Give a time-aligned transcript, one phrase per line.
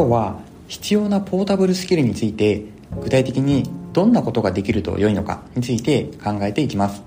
[0.00, 2.64] 今日は必要なポータブルスキルについて
[3.02, 7.02] 具体的にどんなことができると良いのかについて考えていきます。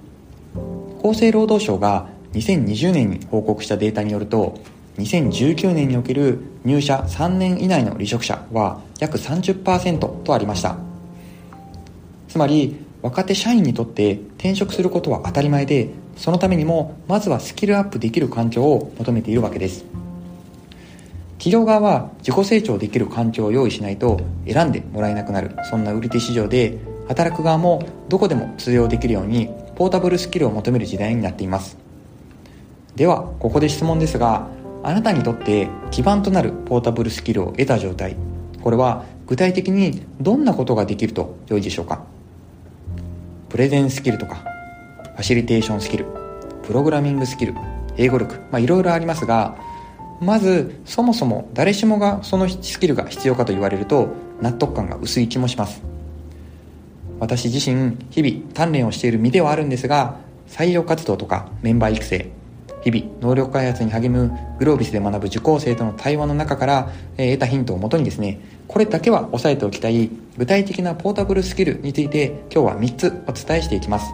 [1.04, 4.60] 厚生労働省が2020年に報告したデータによると
[5.00, 10.78] 2019年における入社3年以内の離職者は約30%とありました。
[12.28, 20.03] つまり若手社員にとって転職することは当たり前でそのためにもまずはスキルアップできる環境を求めているわけです。
[21.38, 31.78] 企業側は自己成長できる環境を用意しないと選んでもらえなくなるそんな売り手市場で働く側もどこでも通用できるようにポータブルスキルを求める時代になっています。
[32.96, 34.48] ではここで質問ですが
[34.84, 38.16] あなたにとって基盤となるポータブルスキルを得た状態
[38.62, 42.04] これは具体的にどんなことができると良いでしょうか？
[43.50, 44.36] プレゼンスキルとか
[45.16, 46.06] ファシリテーションスキル
[46.64, 47.56] プログラミングスキル
[47.98, 49.58] 英語力まあいろいろありますが
[50.22, 54.10] まずそもそも誰しもがそのスキルが必要かと言われると
[54.42, 55.82] 納得感が薄い気もします。
[57.20, 62.32] 私自身日々鍛錬をしている身ではあるんですが採用活動とかメンバー育成
[62.84, 74.12] 日々能力開発に励むグロービスで学ぶ受講生との対話の中から、え得たヒントをもとにですねこれだけは押さえておきたい具体的なポータブルスキルについて今日は3つお伝えしていきます。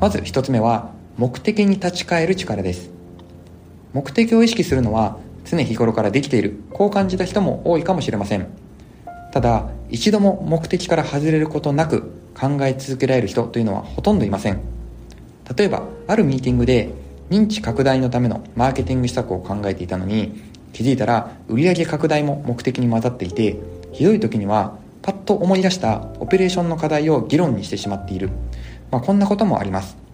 [0.00, 2.97] まず1つ目は目的に立ち返る力です。
[3.92, 8.46] 目的を意識するのは常日頃からできているこう感じた人も多いかもしれません。
[9.32, 14.60] ただ一度も目的から外れることなく考え続けられる人というのはほとんどいません。
[15.56, 16.90] 例えばあるミーティングで
[17.30, 20.42] 認知拡大のためのマーケティング施策を考えていたのに
[20.72, 23.58] 気づいたら売上拡大も目的に混ざっていて
[23.92, 28.30] ひどい時にはパッと思い出したオペレーションの課題を議論にしてしまっている、
[28.90, 30.07] まあ、こんなこともあります。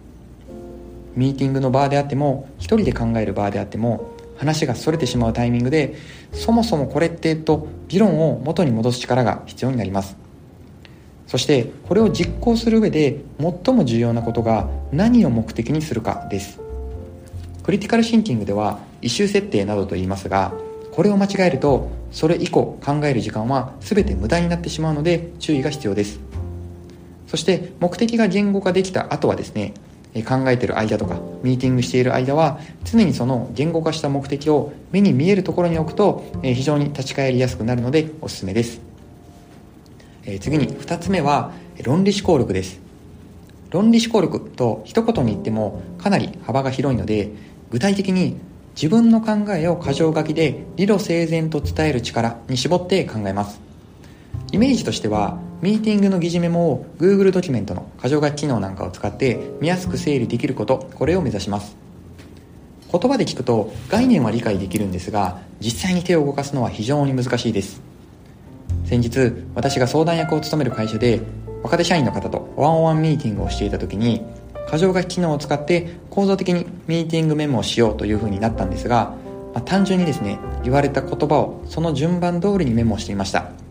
[1.15, 5.95] ミーティングの場であっても一人で考える場であっても話がそれてしまうタイミングで
[6.33, 10.17] そもそもこれってと議論を元に戻す力が必要になります。
[11.27, 16.59] そしてこれを実行する上で最も重要なことが何を目的にするかです。
[17.63, 20.53] クリティカルシンキングではイシュー設定などと言いますが
[20.91, 26.19] これを間違えるとそれ以降考える時間は全て無駄になってしまうので注意が必要です。
[27.27, 29.73] そして目的が言語化できた後はですね
[30.23, 38.79] 考えてる間とかミーティングしている間は常にその言語化した目的を目に見えるところに置くと非常に立ち返りやすくなるのでおすすめです。
[40.39, 41.51] 次に2つ目は
[41.83, 42.79] 論理思考力です。
[43.71, 47.31] 論理思考力と一言に言ってもかなり幅が広いので
[47.71, 48.37] 具体的に
[48.75, 53.64] 自分の考えを箇条書きで理路整然と伝える力に絞って考えます。
[54.55, 61.75] イメージとしてはミーティングの議事メモを Google ドキュメントの箇条書き機能なんかを使って見やすく整理できることこれを目指します。
[62.89, 67.81] 言葉で聞くと概念は理解できるんですが実際に手を動かすのは非常に難しいです。
[68.85, 71.19] 先日私が相談役を務める会社で
[71.61, 74.25] 若手社員の方とワンオンワンミーティングをしていた時に
[74.71, 79.15] 箇条書き機能を使って構造的にミーティングメモをしようというふうになったんですが、
[79.53, 83.64] まあ、単純にですね言われた言葉をその順番通りにメモをしていました。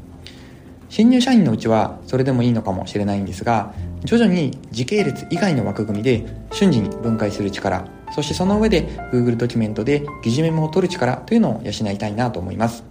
[0.94, 3.74] 新入社員のうちはそれでもいいのかもしれないんですが
[4.04, 12.84] 徐々に時系列以外の枠組みで瞬時に分解する力そしてその上で Google ドキュメントで疑似メモを取る力というのを養いたいなと思います。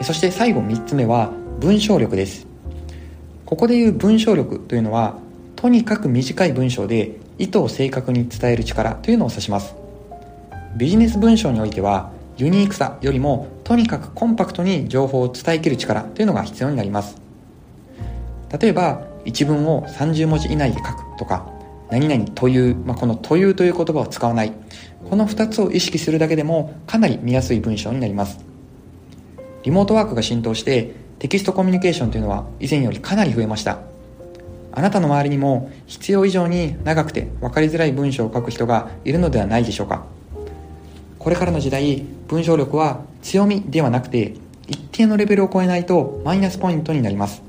[0.00, 2.46] そして最後3つ目は文章力です。
[3.46, 5.18] ここでいう文章力というのは
[5.56, 9.74] とにかく短い文章で意図を正確に伝える力というのを指します。
[10.76, 17.20] ビジネス文章においてはユニークさよりもとにかくコンパクトに情報を伝えきる力というのが必要になります。
[18.60, 21.50] 例えば一文を30文字以内で書くとか
[21.90, 24.52] 何々という、まあ、このというという言葉を使わない。
[25.08, 28.38] この2つを意識するだけでもかなり見やすい文章になります。
[29.62, 33.78] リモートワークが浸透してテキストコミュニケーションというのは以前よりかなり増えました。
[34.72, 40.04] あなたの周りにも必要以上に長くて分かりづらい文章を書く人がいるのではないでしょうか。
[41.18, 44.34] これからの時代文章力は強みではなくて
[44.66, 47.42] 一定のレベルを超えないとマイナスポイントになります。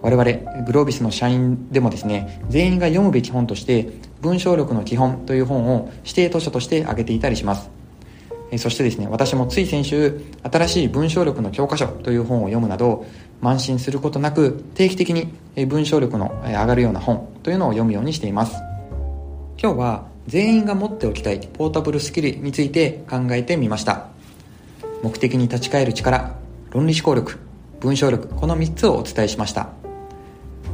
[0.00, 3.88] 我々グロービスの社員でもですね全員が読むべき本として
[4.20, 7.70] 文章力の基本という本を指定図書として挙げていたりします。
[8.56, 13.04] そしてですね私もつい先週新しい文章力の教科書という本を読むなど
[13.42, 15.34] 慢心することなく定期的に
[15.66, 18.54] 文章力の上がるような本というのを読むようにしています。
[19.60, 24.08] 今日は全員が持っておきたいポータブルスキルについて考えてみました。
[25.02, 26.34] 目的に立ち返る力
[26.70, 27.38] 論理思考力
[27.80, 29.70] 文章力この3つをお伝えしました。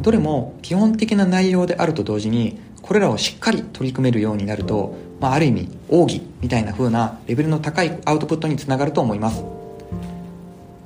[0.02, 9.44] どれも基本的な内容であると同時にこれらをしっかり取り組めるようになると、まあ、ある意味奥義みたいな風なレベルの高いアウトプットにつながると思います。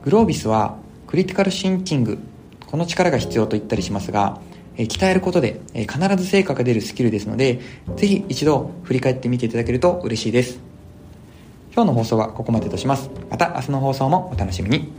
[0.05, 0.77] グロービスは
[1.07, 2.19] クリティカルシンキング
[2.67, 4.39] この力が必要と言ったりしますが
[4.79, 7.61] え鍛えることで、え必ず成果が出るスキルですので
[7.97, 10.61] ぜひ一度振り返ってみていただけると嬉しいです。
[11.75, 13.11] 今日の放送はここまでとします。
[13.29, 14.98] また明日の放送もお楽しみに。